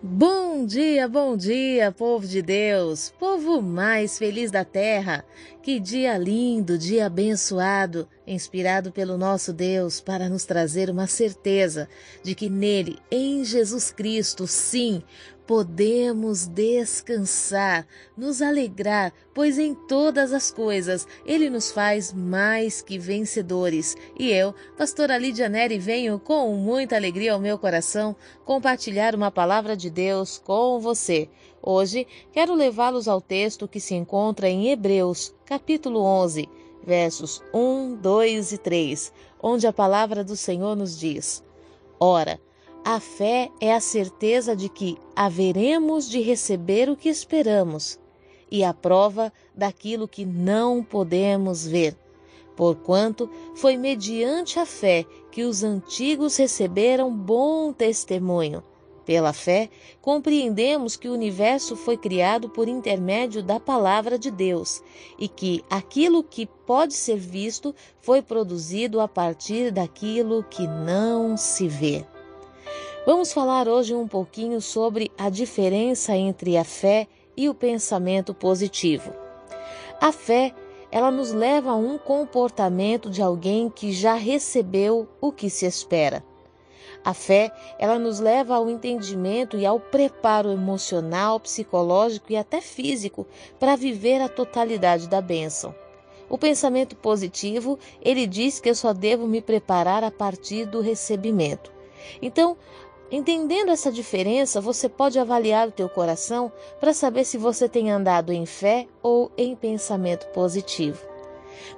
Bom 0.00 0.64
dia, 0.64 1.08
bom 1.08 1.36
dia, 1.36 1.90
povo 1.90 2.24
de 2.24 2.40
Deus, 2.40 3.12
povo 3.18 3.60
mais 3.60 4.16
feliz 4.16 4.48
da 4.48 4.64
terra. 4.64 5.24
Que 5.60 5.80
dia 5.80 6.16
lindo, 6.16 6.78
dia 6.78 7.06
abençoado, 7.06 8.08
inspirado 8.24 8.92
pelo 8.92 9.18
nosso 9.18 9.52
Deus 9.52 10.00
para 10.00 10.28
nos 10.28 10.44
trazer 10.44 10.88
uma 10.88 11.08
certeza 11.08 11.88
de 12.22 12.36
que 12.36 12.48
nele, 12.48 12.96
em 13.10 13.44
Jesus 13.44 13.90
Cristo, 13.90 14.46
sim, 14.46 15.02
podemos 15.48 16.46
descansar, 16.46 17.86
nos 18.14 18.42
alegrar, 18.42 19.14
pois 19.32 19.58
em 19.58 19.74
todas 19.74 20.34
as 20.34 20.50
coisas 20.50 21.08
Ele 21.24 21.48
nos 21.48 21.72
faz 21.72 22.12
mais 22.12 22.82
que 22.82 22.98
vencedores. 22.98 23.96
E 24.18 24.30
eu, 24.30 24.54
pastora 24.76 25.16
Lídia 25.16 25.48
Neri, 25.48 25.78
venho 25.78 26.20
com 26.20 26.54
muita 26.54 26.96
alegria 26.96 27.32
ao 27.32 27.40
meu 27.40 27.58
coração 27.58 28.14
compartilhar 28.44 29.14
uma 29.14 29.30
palavra 29.30 29.74
de 29.74 29.88
Deus 29.88 30.36
com 30.36 30.78
você. 30.80 31.30
Hoje 31.62 32.06
quero 32.30 32.54
levá-los 32.54 33.08
ao 33.08 33.22
texto 33.22 33.66
que 33.66 33.80
se 33.80 33.94
encontra 33.94 34.50
em 34.50 34.68
Hebreus, 34.68 35.34
capítulo 35.46 36.02
11, 36.02 36.46
versos 36.84 37.42
1, 37.54 37.96
2 37.96 38.52
e 38.52 38.58
3, 38.58 39.12
onde 39.42 39.66
a 39.66 39.72
palavra 39.72 40.22
do 40.22 40.36
Senhor 40.36 40.76
nos 40.76 41.00
diz: 41.00 41.42
Ora, 41.98 42.38
a 42.90 43.00
fé 43.00 43.50
é 43.60 43.74
a 43.74 43.80
certeza 43.80 44.56
de 44.56 44.70
que 44.70 44.96
haveremos 45.14 46.08
de 46.08 46.22
receber 46.22 46.88
o 46.88 46.96
que 46.96 47.10
esperamos 47.10 48.00
e 48.50 48.64
a 48.64 48.72
prova 48.72 49.30
daquilo 49.54 50.08
que 50.08 50.24
não 50.24 50.82
podemos 50.82 51.66
ver. 51.66 51.94
Porquanto 52.56 53.28
foi 53.56 53.76
mediante 53.76 54.58
a 54.58 54.64
fé 54.64 55.04
que 55.30 55.44
os 55.44 55.62
antigos 55.62 56.38
receberam 56.38 57.14
bom 57.14 57.74
testemunho. 57.74 58.64
Pela 59.04 59.34
fé, 59.34 59.68
compreendemos 60.00 60.96
que 60.96 61.10
o 61.10 61.12
universo 61.12 61.76
foi 61.76 61.98
criado 61.98 62.48
por 62.48 62.68
intermédio 62.68 63.42
da 63.42 63.60
palavra 63.60 64.18
de 64.18 64.30
Deus 64.30 64.82
e 65.18 65.28
que 65.28 65.62
aquilo 65.68 66.24
que 66.24 66.46
pode 66.46 66.94
ser 66.94 67.18
visto 67.18 67.74
foi 68.00 68.22
produzido 68.22 68.98
a 68.98 69.06
partir 69.06 69.70
daquilo 69.70 70.42
que 70.42 70.66
não 70.66 71.36
se 71.36 71.68
vê. 71.68 72.06
Vamos 73.10 73.32
falar 73.32 73.68
hoje 73.68 73.94
um 73.94 74.06
pouquinho 74.06 74.60
sobre 74.60 75.10
a 75.16 75.30
diferença 75.30 76.14
entre 76.14 76.58
a 76.58 76.62
fé 76.62 77.08
e 77.34 77.48
o 77.48 77.54
pensamento 77.54 78.34
positivo. 78.34 79.14
A 79.98 80.12
fé, 80.12 80.54
ela 80.92 81.10
nos 81.10 81.32
leva 81.32 81.70
a 81.70 81.74
um 81.74 81.96
comportamento 81.96 83.08
de 83.08 83.22
alguém 83.22 83.70
que 83.70 83.92
já 83.92 84.12
recebeu 84.12 85.08
o 85.22 85.32
que 85.32 85.48
se 85.48 85.64
espera. 85.64 86.22
A 87.02 87.14
fé, 87.14 87.50
ela 87.78 87.98
nos 87.98 88.20
leva 88.20 88.56
ao 88.56 88.68
entendimento 88.68 89.56
e 89.56 89.64
ao 89.64 89.80
preparo 89.80 90.50
emocional, 90.50 91.40
psicológico 91.40 92.30
e 92.30 92.36
até 92.36 92.60
físico 92.60 93.26
para 93.58 93.74
viver 93.74 94.20
a 94.20 94.28
totalidade 94.28 95.08
da 95.08 95.22
bênção. 95.22 95.74
O 96.28 96.36
pensamento 96.36 96.94
positivo, 96.94 97.78
ele 98.02 98.26
diz 98.26 98.60
que 98.60 98.68
eu 98.68 98.74
só 98.74 98.92
devo 98.92 99.26
me 99.26 99.40
preparar 99.40 100.04
a 100.04 100.10
partir 100.10 100.66
do 100.66 100.82
recebimento. 100.82 101.78
Então, 102.22 102.56
Entendendo 103.10 103.70
essa 103.70 103.90
diferença, 103.90 104.60
você 104.60 104.88
pode 104.88 105.18
avaliar 105.18 105.68
o 105.68 105.72
teu 105.72 105.88
coração 105.88 106.52
para 106.78 106.92
saber 106.92 107.24
se 107.24 107.38
você 107.38 107.66
tem 107.66 107.90
andado 107.90 108.32
em 108.32 108.44
fé 108.44 108.86
ou 109.02 109.32
em 109.36 109.56
pensamento 109.56 110.26
positivo. 110.28 111.06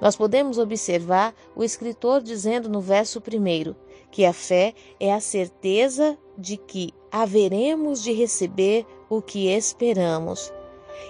Nós 0.01 0.17
podemos 0.17 0.59
observar 0.59 1.33
o 1.55 1.63
escritor 1.63 2.21
dizendo 2.21 2.69
no 2.69 2.81
verso 2.81 3.21
primeiro 3.21 3.77
que 4.11 4.25
a 4.25 4.33
fé 4.33 4.75
é 4.99 5.13
a 5.13 5.21
certeza 5.21 6.19
de 6.37 6.57
que 6.57 6.93
haveremos 7.13 8.03
de 8.03 8.13
receber 8.13 8.85
o 9.09 9.23
que 9.23 9.49
esperamos. 9.49 10.53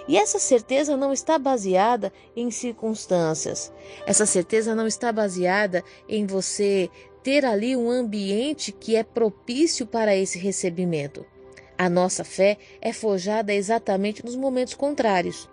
E 0.07 0.17
essa 0.17 0.39
certeza 0.39 0.95
não 0.95 1.11
está 1.11 1.37
baseada 1.37 2.13
em 2.35 2.49
circunstâncias. 2.51 3.73
Essa 4.05 4.25
certeza 4.25 4.75
não 4.75 4.87
está 4.87 5.11
baseada 5.11 5.83
em 6.07 6.25
você 6.25 6.89
ter 7.23 7.45
ali 7.45 7.75
um 7.75 7.89
ambiente 7.89 8.71
que 8.71 8.95
é 8.95 9.03
propício 9.03 9.85
para 9.85 10.15
esse 10.15 10.39
recebimento. 10.39 11.25
A 11.77 11.89
nossa 11.89 12.23
fé 12.23 12.57
é 12.79 12.93
forjada 12.93 13.53
exatamente 13.53 14.23
nos 14.23 14.35
momentos 14.35 14.73
contrários. 14.73 15.49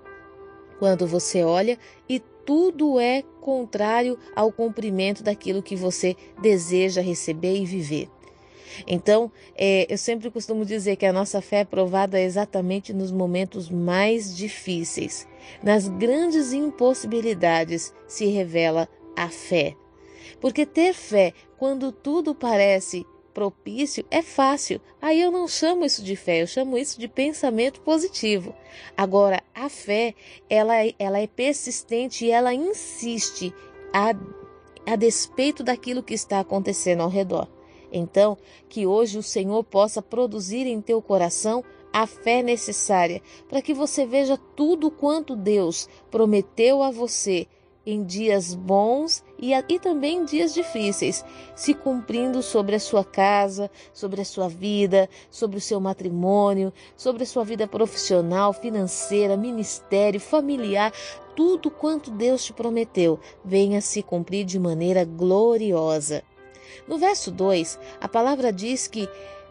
Quando 0.78 1.06
você 1.06 1.42
olha 1.42 1.78
e 2.08 2.20
tudo 2.44 3.00
é 3.00 3.22
contrário 3.40 4.18
ao 4.34 4.52
cumprimento 4.52 5.22
daquilo 5.22 5.62
que 5.62 5.76
você 5.76 6.16
deseja 6.40 7.00
receber 7.00 7.56
e 7.56 7.66
viver. 7.66 8.08
Então, 8.86 9.30
é, 9.56 9.86
eu 9.88 9.98
sempre 9.98 10.30
costumo 10.30 10.64
dizer 10.64 10.96
que 10.96 11.06
a 11.06 11.12
nossa 11.12 11.40
fé 11.40 11.60
é 11.60 11.64
provada 11.64 12.20
exatamente 12.20 12.92
nos 12.92 13.10
momentos 13.10 13.68
mais 13.68 14.36
difíceis. 14.36 15.26
Nas 15.62 15.88
grandes 15.88 16.52
impossibilidades 16.52 17.92
se 18.06 18.26
revela 18.26 18.88
a 19.16 19.28
fé. 19.28 19.74
Porque 20.40 20.64
ter 20.64 20.92
fé 20.92 21.32
quando 21.56 21.92
tudo 21.92 22.34
parece 22.34 23.06
propício 23.38 24.04
é 24.10 24.20
fácil. 24.20 24.80
Aí 25.00 25.20
eu 25.20 25.30
não 25.30 25.46
chamo 25.46 25.84
isso 25.84 26.02
de 26.02 26.16
fé, 26.16 26.42
eu 26.42 26.46
chamo 26.46 26.76
isso 26.76 26.98
de 26.98 27.06
pensamento 27.06 27.80
positivo. 27.82 28.52
Agora, 28.96 29.40
a 29.54 29.68
fé, 29.68 30.14
ela, 30.50 30.74
ela 30.98 31.20
é 31.20 31.26
persistente 31.26 32.24
e 32.24 32.30
ela 32.32 32.52
insiste 32.52 33.54
a, 33.92 34.12
a 34.90 34.96
despeito 34.96 35.62
daquilo 35.62 36.02
que 36.02 36.14
está 36.14 36.40
acontecendo 36.40 37.02
ao 37.02 37.08
redor. 37.08 37.46
Então, 37.92 38.36
que 38.68 38.86
hoje 38.86 39.18
o 39.18 39.22
Senhor 39.22 39.62
possa 39.62 40.02
produzir 40.02 40.66
em 40.66 40.80
teu 40.80 41.00
coração 41.00 41.64
a 41.92 42.06
fé 42.06 42.42
necessária 42.42 43.22
para 43.48 43.62
que 43.62 43.72
você 43.72 44.04
veja 44.04 44.36
tudo 44.56 44.90
quanto 44.90 45.34
Deus 45.34 45.88
prometeu 46.10 46.82
a 46.82 46.90
você 46.90 47.46
em 47.86 48.04
dias 48.04 48.54
bons 48.54 49.24
e, 49.38 49.52
e 49.52 49.78
também 49.78 50.18
em 50.18 50.24
dias 50.24 50.52
difíceis, 50.52 51.24
se 51.54 51.72
cumprindo 51.74 52.42
sobre 52.42 52.74
a 52.74 52.80
sua 52.80 53.04
casa, 53.04 53.70
sobre 53.92 54.20
a 54.20 54.24
sua 54.24 54.48
vida, 54.48 55.08
sobre 55.30 55.58
o 55.58 55.60
seu 55.60 55.78
matrimônio, 55.78 56.72
sobre 56.96 57.22
a 57.22 57.26
sua 57.26 57.44
vida 57.44 57.66
profissional, 57.66 58.52
financeira, 58.52 59.36
ministério, 59.36 60.20
familiar, 60.20 60.92
tudo 61.36 61.70
quanto 61.70 62.10
Deus 62.10 62.44
te 62.44 62.52
prometeu, 62.52 63.20
venha 63.44 63.80
se 63.80 64.02
cumprir 64.02 64.44
de 64.44 64.58
maneira 64.58 65.04
gloriosa. 65.04 66.24
No 66.86 66.98
verso 66.98 67.30
2, 67.30 67.78
a 68.00 68.08
palavra 68.08 68.52
diz 68.52 68.88
que, 68.88 69.08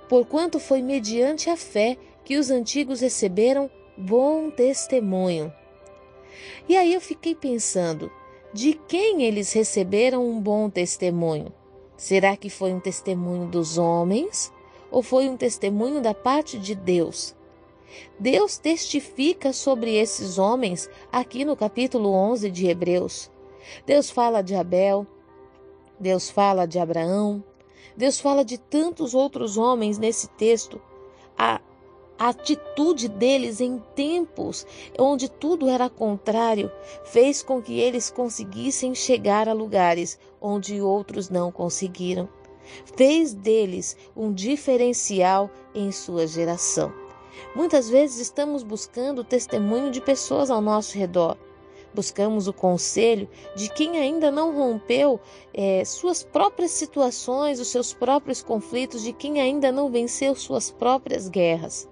porquanto 0.09 0.59
foi 0.59 0.81
mediante 0.81 1.50
a 1.50 1.56
fé 1.56 1.98
que 2.25 2.38
os 2.38 2.50
antigos 2.50 3.00
receberam 3.00 3.69
bom 3.98 4.50
testemunho. 4.50 5.54
E 6.68 6.75
aí 6.75 6.94
eu 6.94 7.00
fiquei 7.00 7.34
pensando, 7.34 8.12
de 8.57 8.73
quem 8.73 9.22
eles 9.22 9.53
receberam 9.53 10.28
um 10.28 10.41
bom 10.41 10.68
testemunho? 10.68 11.53
Será 11.95 12.35
que 12.35 12.50
foi 12.50 12.73
um 12.73 12.79
testemunho 12.79 13.45
dos 13.45 13.78
homens 13.78 14.51
ou 14.90 15.03
foi 15.03 15.29
um 15.29 15.38
testemunho 15.38 16.01
da 16.01 16.12
parte 16.12 16.57
de 16.57 16.73
Deus? 16.73 17.35
Deus 18.19 18.57
testifica 18.57 19.53
sobre 19.53 19.94
esses 19.94 20.40
homens 20.40 20.90
aqui 21.12 21.45
no 21.45 21.56
capítulo 21.56 22.12
11 22.12 22.50
de 22.50 22.66
Hebreus. 22.66 23.29
Deus 23.85 24.09
fala 24.09 24.41
de 24.41 24.56
Abel, 24.56 25.06
Deus 26.00 26.28
fala 26.28 26.66
de 26.66 26.79
Abraão, 26.79 27.44
Deus 27.95 28.19
fala 28.19 28.44
de 28.44 28.57
tantos 28.57 29.13
outros 29.13 29.56
homens 29.56 30.00
nesse 30.00 30.29
texto. 30.29 30.81
A, 31.38 31.62
a 32.19 32.29
atitude 32.29 33.07
deles 33.07 33.61
em 33.61 33.78
tempos 33.95 34.66
onde 34.97 35.29
tudo 35.29 35.69
era 35.69 35.89
contrário 35.89 36.72
fez 37.05 37.44
com 37.44 37.61
que 37.61 37.79
eles 37.79 38.09
conseguissem 38.09 38.95
chegar 38.95 39.47
a 39.47 39.53
lugares 39.53 40.19
onde 40.41 40.81
outros 40.81 41.29
não 41.29 41.51
conseguiram. 41.51 42.27
Fez 42.95 43.33
deles 43.33 43.95
um 44.16 44.33
diferencial 44.33 45.50
em 45.75 45.91
sua 45.91 46.25
geração. 46.25 46.92
Muitas 47.56 47.88
vezes 47.88 48.19
estamos 48.19 48.63
buscando 48.63 49.19
o 49.19 49.24
testemunho 49.24 49.92
de 49.92 50.01
pessoas 50.01 50.50
ao 50.50 50.59
nosso 50.59 50.97
redor. 50.97 51.38
Buscamos 51.94 52.47
o 52.47 52.53
conselho 52.53 53.30
de 53.56 53.69
quem 53.69 53.97
ainda 53.97 54.30
não 54.30 54.56
rompeu 54.56 55.19
é, 55.53 55.86
suas 55.86 56.24
próprias 56.24 56.71
situações, 56.71 57.59
os 57.59 57.69
seus 57.69 57.94
próprios 57.94 58.42
conflitos, 58.44 59.03
de 59.03 59.13
quem 59.13 59.39
ainda 59.39 59.71
não 59.71 59.89
venceu 59.89 60.36
suas 60.36 60.69
próprias 60.69 61.30
guerras 61.30 61.88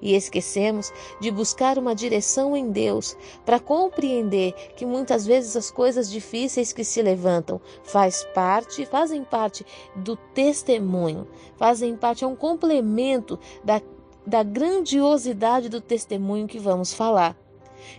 e 0.00 0.14
esquecemos 0.14 0.92
de 1.20 1.30
buscar 1.30 1.78
uma 1.78 1.94
direção 1.94 2.56
em 2.56 2.70
Deus 2.70 3.16
para 3.44 3.60
compreender 3.60 4.52
que 4.76 4.86
muitas 4.86 5.26
vezes 5.26 5.56
as 5.56 5.70
coisas 5.70 6.10
difíceis 6.10 6.72
que 6.72 6.84
se 6.84 7.02
levantam 7.02 7.60
faz 7.82 8.24
parte, 8.34 8.86
fazem 8.86 9.24
parte 9.24 9.64
do 9.94 10.16
testemunho, 10.16 11.26
fazem 11.56 11.96
parte 11.96 12.24
é 12.24 12.26
um 12.26 12.36
complemento 12.36 13.38
da 13.64 13.80
da 14.26 14.42
grandiosidade 14.42 15.68
do 15.68 15.80
testemunho 15.80 16.48
que 16.48 16.58
vamos 16.58 16.92
falar. 16.92 17.36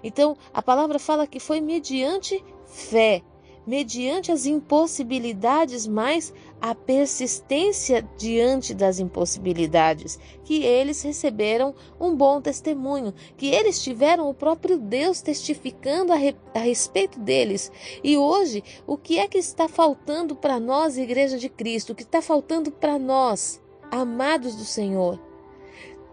Então, 0.04 0.36
a 0.54 0.62
palavra 0.62 1.00
fala 1.00 1.26
que 1.26 1.40
foi 1.40 1.62
mediante 1.62 2.44
fé, 2.66 3.22
mediante 3.68 4.32
as 4.32 4.46
impossibilidades, 4.46 5.86
mas 5.86 6.34
a 6.62 6.74
persistência 6.74 8.02
diante 8.18 8.74
das 8.74 8.98
impossibilidades, 8.98 10.18
que 10.46 10.64
eles 10.64 11.02
receberam 11.02 11.76
um 12.00 12.16
bom 12.16 12.40
testemunho, 12.42 13.14
que 13.36 13.48
eles 13.48 13.84
tiveram 13.84 14.30
o 14.30 14.34
próprio 14.34 14.78
Deus 14.78 15.22
testificando 15.22 16.14
a, 16.14 16.16
re, 16.16 16.34
a 16.56 16.60
respeito 16.60 17.20
deles. 17.20 17.70
E 18.02 18.16
hoje, 18.16 18.64
o 18.88 18.98
que 18.98 19.20
é 19.20 19.28
que 19.28 19.38
está 19.38 19.68
faltando 19.68 20.34
para 20.34 20.62
nós, 20.62 20.98
Igreja 20.98 21.38
de 21.38 21.50
Cristo? 21.50 21.92
O 21.92 21.96
que 21.96 22.04
está 22.04 22.22
faltando 22.22 22.72
para 22.72 22.98
nós, 22.98 23.62
amados 23.92 24.56
do 24.56 24.64
Senhor? 24.64 25.20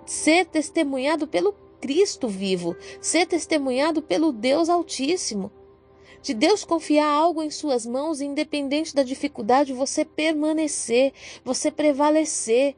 Ser 0.05 0.45
testemunhado 0.47 1.29
pelo 1.29 1.55
Cristo 1.81 2.27
vivo, 2.29 2.77
ser 3.01 3.27
testemunhado 3.27 4.03
pelo 4.03 4.33
Deus 4.33 4.69
Altíssimo 4.69 5.53
de 6.25 6.33
Deus 6.33 6.65
confiar 6.65 7.07
algo 7.07 7.43
em 7.43 7.51
suas 7.51 7.85
mãos, 7.85 8.23
independente 8.23 8.95
da 8.95 9.03
dificuldade, 9.03 9.75
você 9.75 10.07
permanecer, 10.07 11.13
você 11.45 11.71
prevalecer. 11.71 12.75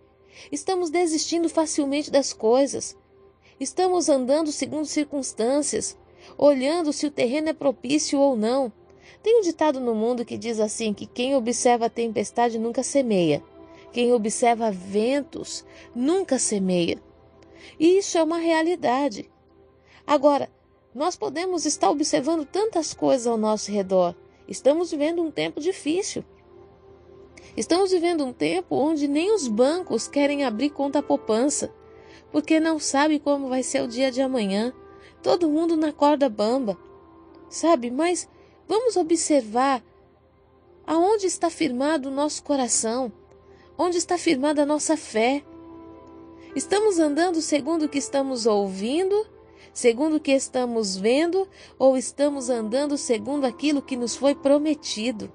Estamos 0.51 0.91
desistindo 0.91 1.49
facilmente 1.49 2.11
das 2.11 2.33
coisas. 2.33 2.97
Estamos 3.61 4.09
andando 4.09 4.51
segundo 4.51 4.85
circunstâncias, 4.85 5.97
olhando 6.37 6.93
se 6.93 7.07
o 7.07 7.11
terreno 7.11 7.51
é 7.51 7.53
propício 7.53 8.19
ou 8.19 8.37
não. 8.37 8.73
Tem 9.23 9.39
um 9.39 9.43
ditado 9.43 9.79
no 9.79 9.95
mundo 9.95 10.25
que 10.25 10.37
diz 10.37 10.59
assim: 10.59 10.93
que 10.93 11.07
quem 11.07 11.37
observa 11.37 11.87
a 11.87 11.91
tempestade 11.91 12.59
nunca 12.59 12.83
semeia, 12.83 13.45
quem 13.93 14.13
observa 14.13 14.73
ventos 14.73 15.65
nunca 15.95 16.37
semeia. 16.37 17.01
E 17.79 17.99
isso 17.99 18.19
é 18.19 18.25
uma 18.25 18.39
realidade. 18.39 19.31
Agora, 20.05 20.51
nós 20.97 21.15
podemos 21.15 21.67
estar 21.67 21.91
observando 21.91 22.47
tantas 22.47 22.95
coisas 22.95 23.27
ao 23.27 23.37
nosso 23.37 23.71
redor. 23.71 24.15
Estamos 24.49 24.91
vivendo 24.91 25.21
um 25.21 25.31
tempo 25.31 25.61
difícil. 25.61 26.25
Estamos 27.55 27.91
vivendo 27.91 28.25
um 28.25 28.33
tempo 28.33 28.75
onde 28.75 29.07
nem 29.07 29.31
os 29.31 29.47
bancos 29.47 30.09
querem 30.09 30.43
abrir 30.43 30.71
conta 30.71 31.03
poupança, 31.03 31.71
porque 32.33 32.59
não 32.59 32.79
sabe 32.79 33.19
como 33.19 33.51
vai 33.51 33.63
ser 33.63 33.83
o 33.83 33.87
dia 33.87 34.11
de 34.11 34.23
amanhã. 34.23 34.73
Todo 35.23 35.51
mundo 35.51 35.77
na 35.77 35.93
corda 35.93 36.31
bamba. 36.31 36.79
Sabe, 37.51 37.91
mas 37.91 38.27
vamos 38.67 38.97
observar 38.97 39.85
aonde 40.87 41.27
está 41.27 41.51
firmado 41.51 42.09
o 42.09 42.13
nosso 42.13 42.43
coração, 42.43 43.13
onde 43.77 43.99
está 43.99 44.17
firmada 44.17 44.63
a 44.63 44.67
nossa 44.67 44.97
fé. 44.97 45.45
Estamos 46.55 46.99
andando 46.99 47.43
segundo 47.43 47.85
o 47.85 47.89
que 47.89 47.99
estamos 47.99 48.47
ouvindo 48.47 49.36
segundo 49.77 50.17
o 50.17 50.21
que 50.21 50.33
estamos 50.33 50.97
vendo, 50.97 51.47
ou 51.79 51.99
estamos 51.99 52.49
andando 52.49 52.97
segundo 52.97 53.45
aquilo 53.45 53.83
que 53.83 53.95
nos 53.95 54.17
foi 54.17 54.35
prometido? 54.35 55.31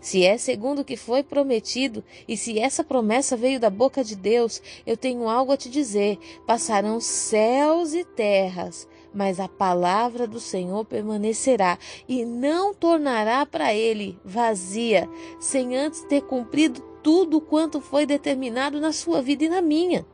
Se 0.00 0.24
é 0.24 0.38
segundo 0.38 0.82
o 0.82 0.84
que 0.84 0.96
foi 0.96 1.24
prometido, 1.24 2.04
e 2.28 2.36
se 2.36 2.60
essa 2.60 2.84
promessa 2.84 3.36
veio 3.36 3.58
da 3.58 3.68
boca 3.68 4.04
de 4.04 4.14
Deus, 4.14 4.62
eu 4.86 4.96
tenho 4.96 5.28
algo 5.28 5.50
a 5.50 5.56
te 5.56 5.68
dizer: 5.68 6.16
passarão 6.46 7.00
céus 7.00 7.92
e 7.92 8.04
terras, 8.04 8.88
mas 9.12 9.40
a 9.40 9.48
palavra 9.48 10.28
do 10.28 10.38
Senhor 10.38 10.84
permanecerá 10.84 11.76
e 12.08 12.24
não 12.24 12.72
tornará 12.72 13.44
para 13.44 13.74
ele 13.74 14.16
vazia, 14.24 15.08
sem 15.40 15.76
antes 15.76 16.04
ter 16.04 16.22
cumprido 16.22 16.80
tudo 17.02 17.40
quanto 17.40 17.80
foi 17.80 18.06
determinado 18.06 18.80
na 18.80 18.92
sua 18.92 19.20
vida 19.20 19.44
e 19.44 19.48
na 19.48 19.60
minha. 19.60 20.06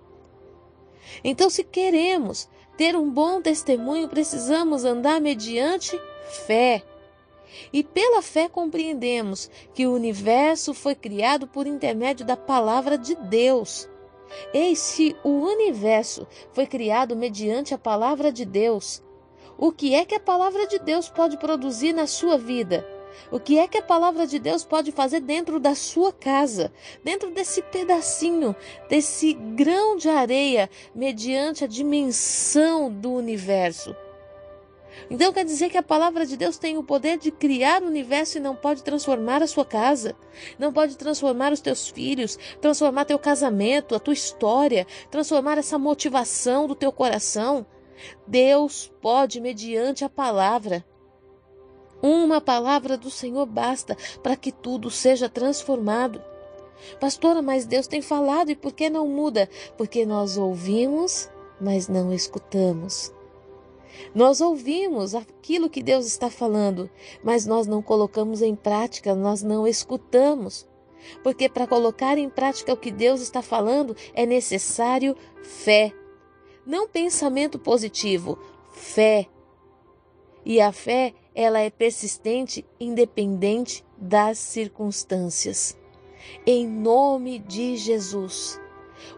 Então, 1.22 1.50
se 1.50 1.62
queremos 1.62 2.48
ter 2.76 2.96
um 2.96 3.10
bom 3.10 3.40
testemunho, 3.40 4.08
precisamos 4.08 4.84
andar 4.84 5.20
mediante 5.20 5.98
fé. 6.46 6.82
E 7.72 7.82
pela 7.82 8.20
fé 8.20 8.48
compreendemos 8.48 9.50
que 9.74 9.86
o 9.86 9.94
universo 9.94 10.74
foi 10.74 10.94
criado 10.94 11.46
por 11.46 11.66
intermédio 11.66 12.26
da 12.26 12.36
palavra 12.36 12.98
de 12.98 13.14
Deus. 13.14 13.88
Eis 14.52 14.78
se 14.78 15.16
o 15.24 15.30
universo 15.30 16.26
foi 16.52 16.66
criado 16.66 17.16
mediante 17.16 17.72
a 17.72 17.78
palavra 17.78 18.30
de 18.30 18.44
Deus. 18.44 19.02
O 19.56 19.72
que 19.72 19.94
é 19.94 20.04
que 20.04 20.14
a 20.14 20.20
palavra 20.20 20.66
de 20.66 20.78
Deus 20.78 21.08
pode 21.08 21.38
produzir 21.38 21.92
na 21.92 22.06
sua 22.06 22.36
vida? 22.36 22.86
O 23.30 23.40
que 23.40 23.58
é 23.58 23.66
que 23.66 23.78
a 23.78 23.82
palavra 23.82 24.26
de 24.26 24.38
Deus 24.38 24.64
pode 24.64 24.92
fazer 24.92 25.20
dentro 25.20 25.58
da 25.58 25.74
sua 25.74 26.12
casa, 26.12 26.72
dentro 27.02 27.30
desse 27.30 27.62
pedacinho, 27.62 28.54
desse 28.88 29.32
grão 29.32 29.96
de 29.96 30.08
areia, 30.08 30.70
mediante 30.94 31.64
a 31.64 31.66
dimensão 31.66 32.90
do 32.90 33.12
universo? 33.12 33.94
Então 35.10 35.32
quer 35.32 35.44
dizer 35.44 35.70
que 35.70 35.78
a 35.78 35.82
palavra 35.82 36.24
de 36.24 36.36
Deus 36.36 36.56
tem 36.56 36.78
o 36.78 36.82
poder 36.82 37.18
de 37.18 37.30
criar 37.30 37.82
o 37.82 37.86
universo 37.86 38.38
e 38.38 38.40
não 38.40 38.56
pode 38.56 38.82
transformar 38.82 39.42
a 39.42 39.46
sua 39.46 39.64
casa, 39.64 40.16
não 40.58 40.72
pode 40.72 40.96
transformar 40.96 41.52
os 41.52 41.60
teus 41.60 41.88
filhos, 41.88 42.38
transformar 42.60 43.04
teu 43.04 43.18
casamento, 43.18 43.94
a 43.94 44.00
tua 44.00 44.14
história, 44.14 44.86
transformar 45.10 45.58
essa 45.58 45.78
motivação 45.78 46.66
do 46.66 46.74
teu 46.74 46.90
coração. 46.90 47.66
Deus 48.26 48.92
pode 49.00 49.40
mediante 49.40 50.04
a 50.04 50.08
palavra. 50.08 50.84
Uma 52.06 52.40
palavra 52.40 52.96
do 52.96 53.10
Senhor 53.10 53.44
basta 53.46 53.96
para 54.22 54.36
que 54.36 54.52
tudo 54.52 54.92
seja 54.92 55.28
transformado. 55.28 56.22
Pastora, 57.00 57.42
mas 57.42 57.66
Deus 57.66 57.88
tem 57.88 58.00
falado 58.00 58.48
e 58.48 58.54
por 58.54 58.70
que 58.72 58.88
não 58.88 59.08
muda? 59.08 59.50
Porque 59.76 60.06
nós 60.06 60.38
ouvimos, 60.38 61.28
mas 61.60 61.88
não 61.88 62.12
escutamos. 62.12 63.12
Nós 64.14 64.40
ouvimos 64.40 65.16
aquilo 65.16 65.68
que 65.68 65.82
Deus 65.82 66.06
está 66.06 66.30
falando, 66.30 66.88
mas 67.24 67.44
nós 67.44 67.66
não 67.66 67.82
colocamos 67.82 68.40
em 68.40 68.54
prática, 68.54 69.12
nós 69.12 69.42
não 69.42 69.66
escutamos. 69.66 70.64
Porque 71.24 71.48
para 71.48 71.66
colocar 71.66 72.16
em 72.18 72.30
prática 72.30 72.72
o 72.72 72.76
que 72.76 72.92
Deus 72.92 73.20
está 73.20 73.42
falando 73.42 73.96
é 74.14 74.24
necessário 74.24 75.16
fé. 75.42 75.92
Não 76.64 76.86
pensamento 76.86 77.58
positivo, 77.58 78.38
fé. 78.70 79.26
E 80.44 80.60
a 80.60 80.70
fé 80.70 81.12
ela 81.36 81.60
é 81.60 81.68
persistente, 81.68 82.64
independente 82.80 83.84
das 83.98 84.38
circunstâncias. 84.38 85.76
Em 86.46 86.66
nome 86.66 87.38
de 87.38 87.76
Jesus. 87.76 88.58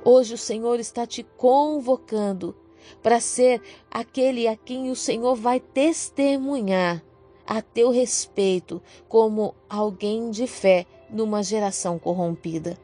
Hoje 0.05 0.35
o 0.35 0.39
Senhor 0.39 0.81
está 0.81 1.07
te 1.07 1.23
convocando 1.23 2.57
para 3.01 3.21
ser 3.21 3.63
aquele 3.89 4.49
a 4.49 4.57
quem 4.57 4.91
o 4.91 4.97
Senhor 4.97 5.37
vai 5.37 5.61
testemunhar 5.61 7.05
a 7.47 7.63
teu 7.63 7.91
respeito 7.91 8.83
como 9.09 9.55
alguém 9.71 10.29
de 10.33 10.49
fé 10.49 10.87
numa 11.09 11.41
geração 11.41 12.01
corrompida. 12.01 12.77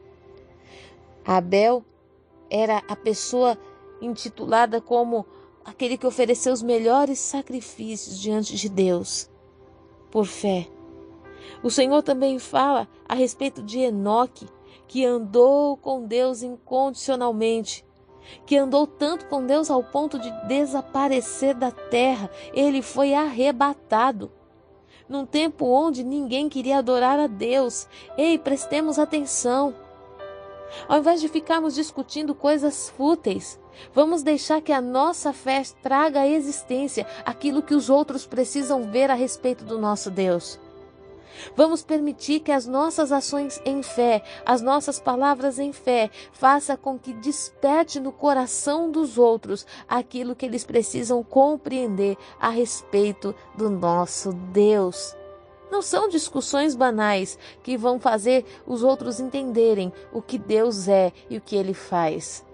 Abel 1.25 1.83
era 2.49 2.81
a 2.87 2.95
pessoa 2.95 3.57
intitulada 4.01 4.79
como 4.79 5.25
aquele 5.65 5.97
que 5.97 6.05
ofereceu 6.05 6.53
os 6.53 6.61
melhores 6.61 7.17
sacrifícios 7.17 8.19
diante 8.19 8.55
de 8.55 8.69
Deus, 8.69 9.29
por 10.11 10.25
fé. 10.25 10.67
O 11.63 11.71
Senhor 11.71 12.03
também 12.03 12.37
fala 12.37 12.87
a 13.09 13.15
respeito 13.15 13.63
de 13.63 13.79
Enoque, 13.79 14.47
que 14.87 15.03
andou 15.03 15.75
com 15.75 16.05
Deus 16.05 16.43
incondicionalmente, 16.43 17.83
que 18.45 18.55
andou 18.55 18.85
tanto 18.85 19.25
com 19.25 19.45
Deus 19.45 19.69
ao 19.71 19.83
ponto 19.83 20.19
de 20.19 20.31
desaparecer 20.47 21.55
da 21.55 21.71
terra. 21.71 22.29
Ele 22.53 22.81
foi 22.81 23.13
arrebatado. 23.13 24.31
Num 25.07 25.25
tempo 25.25 25.65
onde 25.65 26.03
ninguém 26.03 26.49
queria 26.49 26.79
adorar 26.79 27.19
a 27.19 27.27
Deus. 27.27 27.87
Ei, 28.17 28.37
prestemos 28.39 28.97
atenção. 28.97 29.73
Ao 30.87 30.99
invés 30.99 31.21
de 31.21 31.27
ficarmos 31.27 31.75
discutindo 31.75 32.35
coisas 32.35 32.89
fúteis, 32.89 33.59
Vamos 33.93 34.23
deixar 34.23 34.61
que 34.61 34.71
a 34.71 34.81
nossa 34.81 35.33
fé 35.33 35.61
traga 35.81 36.21
à 36.21 36.27
existência 36.27 37.05
aquilo 37.25 37.61
que 37.61 37.75
os 37.75 37.89
outros 37.89 38.25
precisam 38.25 38.89
ver 38.89 39.09
a 39.09 39.13
respeito 39.13 39.65
do 39.65 39.77
nosso 39.77 40.09
Deus. 40.09 40.59
Vamos 41.53 41.83
permitir 41.83 42.39
que 42.39 42.51
as 42.51 42.65
nossas 42.65 43.11
ações 43.11 43.61
em 43.65 43.83
fé, 43.83 44.23
as 44.45 44.61
nossas 44.61 45.01
palavras 45.01 45.59
em 45.59 45.73
fé, 45.73 46.09
faça 46.31 46.77
com 46.77 46.97
que 46.97 47.13
desperte 47.13 47.99
no 47.99 48.11
coração 48.11 48.89
dos 48.89 49.17
outros 49.17 49.65
aquilo 49.87 50.35
que 50.35 50.45
eles 50.45 50.63
precisam 50.63 51.21
compreender 51.23 52.17
a 52.39 52.49
respeito 52.49 53.35
do 53.57 53.69
nosso 53.69 54.31
Deus. 54.31 55.13
Não 55.75 55.81
são 55.81 56.07
discussões 56.07 56.73
banais 56.73 57.37
que 57.61 57.75
vão 57.75 57.99
fazer 57.99 58.45
os 58.65 58.81
outros 58.81 59.19
entenderem 59.19 59.91
o 60.13 60.21
que 60.21 60.37
Deus 60.37 60.87
é 60.87 61.11
e 61.29 61.35
o 61.35 61.41
que 61.41 61.53
ele 61.53 61.73
faz 61.73 62.45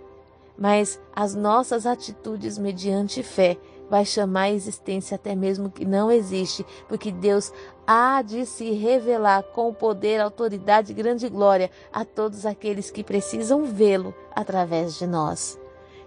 mas 0.62 1.02
as 1.16 1.34
nossas 1.34 1.88
atitudes 1.88 2.56
mediante 2.60 3.24
fé 3.24 3.58
vai 3.90 4.06
chamar 4.06 4.42
a 4.42 4.52
existência 4.52 5.16
até 5.16 5.36
mesmo 5.36 5.72
que 5.72 5.84
não 5.84 6.12
existe, 6.12 6.64
porque 6.88 7.12
Deus 7.12 7.52
há 7.86 8.22
de 8.22 8.46
se 8.46 8.70
revelar 8.70 9.42
com 9.42 9.74
poder, 9.74 10.22
autoridade, 10.22 10.94
grande 10.94 11.28
glória 11.28 11.72
a 11.92 12.06
todos 12.06 12.46
aqueles 12.46 12.92
que 12.92 13.04
precisam 13.04 13.66
vê-lo 13.66 14.14
através 14.36 15.00
de 15.00 15.08
nós. 15.08 15.60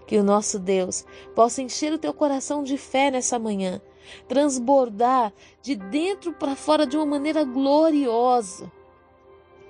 Que 0.07 0.17
o 0.17 0.23
nosso 0.23 0.57
Deus 0.57 1.05
possa 1.35 1.61
encher 1.61 1.91
o 1.91 1.99
teu 1.99 2.13
coração 2.13 2.63
de 2.63 2.77
fé 2.77 3.11
nessa 3.11 3.37
manhã, 3.37 3.81
transbordar 4.27 5.33
de 5.61 5.75
dentro 5.75 6.33
para 6.33 6.55
fora 6.55 6.85
de 6.85 6.95
uma 6.95 7.05
maneira 7.05 7.43
gloriosa. 7.43 8.71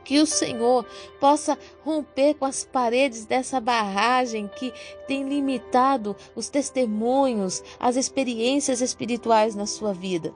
Que 0.03 0.19
o 0.19 0.27
Senhor 0.27 0.85
possa 1.19 1.57
romper 1.83 2.35
com 2.35 2.45
as 2.45 2.63
paredes 2.63 3.25
dessa 3.25 3.59
barragem 3.59 4.47
que 4.47 4.71
tem 5.07 5.27
limitado 5.27 6.15
os 6.35 6.47
testemunhos, 6.47 7.63
as 7.79 7.95
experiências 7.95 8.81
espirituais 8.81 9.55
na 9.55 9.65
sua 9.65 9.93
vida. 9.93 10.31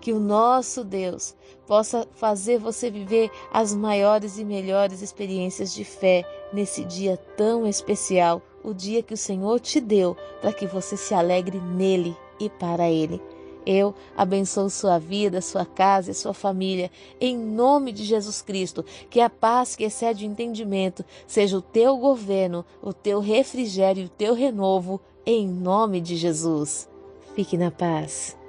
Que 0.00 0.12
o 0.12 0.18
nosso 0.18 0.82
Deus 0.82 1.36
possa 1.66 2.08
fazer 2.14 2.58
você 2.58 2.90
viver 2.90 3.30
as 3.52 3.74
maiores 3.74 4.38
e 4.38 4.44
melhores 4.44 5.02
experiências 5.02 5.74
de 5.74 5.84
fé 5.84 6.24
nesse 6.52 6.84
dia 6.84 7.16
tão 7.36 7.66
especial, 7.66 8.42
o 8.64 8.72
dia 8.74 9.02
que 9.02 9.14
o 9.14 9.16
Senhor 9.16 9.60
te 9.60 9.80
deu, 9.80 10.16
para 10.40 10.52
que 10.52 10.66
você 10.66 10.96
se 10.96 11.14
alegre 11.14 11.60
nele 11.60 12.16
e 12.40 12.48
para 12.48 12.90
ele. 12.90 13.20
Eu 13.64 13.94
abençoo 14.16 14.68
sua 14.68 14.98
vida, 14.98 15.40
sua 15.40 15.64
casa 15.64 16.10
e 16.10 16.14
sua 16.14 16.34
família, 16.34 16.90
em 17.20 17.36
nome 17.36 17.92
de 17.92 18.04
Jesus 18.04 18.42
Cristo. 18.42 18.84
Que 19.08 19.20
a 19.20 19.30
paz 19.30 19.76
que 19.76 19.84
excede 19.84 20.24
o 20.24 20.28
entendimento 20.28 21.04
seja 21.26 21.56
o 21.56 21.62
teu 21.62 21.96
governo, 21.96 22.64
o 22.82 22.92
teu 22.92 23.20
refrigério 23.20 24.02
e 24.02 24.06
o 24.06 24.10
teu 24.10 24.34
renovo, 24.34 25.00
em 25.24 25.46
nome 25.46 26.00
de 26.00 26.16
Jesus. 26.16 26.88
Fique 27.34 27.56
na 27.56 27.70
paz. 27.70 28.41